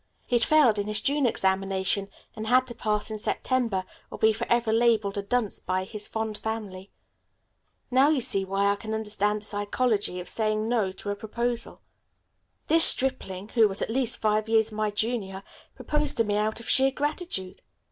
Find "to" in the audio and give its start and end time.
2.65-2.73, 10.93-11.11, 16.17-16.23